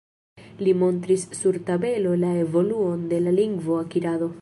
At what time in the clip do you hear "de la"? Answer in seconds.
3.13-3.39